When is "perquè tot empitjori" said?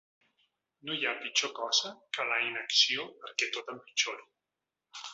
3.23-4.31